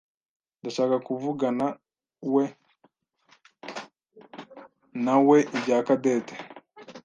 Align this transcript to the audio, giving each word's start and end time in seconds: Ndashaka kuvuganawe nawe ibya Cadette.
Ndashaka 0.59 0.95
kuvuganawe 1.07 2.43
nawe 5.05 5.37
ibya 5.57 5.77
Cadette. 5.87 6.35